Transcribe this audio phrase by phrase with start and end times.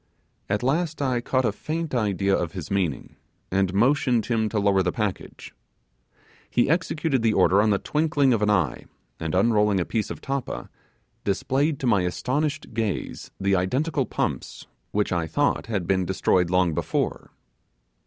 [0.49, 3.17] At last I caught a faint idea of his meaning,
[3.51, 5.53] and motioned him to lower the package.
[6.49, 8.85] He executed the order in the twinkling of an eye,
[9.19, 10.71] and unrolling a piece of tappa,
[11.23, 16.73] displayed to my astonished gaze the identical pumps which I thought had been destroyed long
[16.73, 17.29] before.